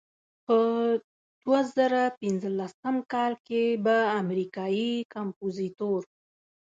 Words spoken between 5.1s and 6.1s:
کمپوزیتور.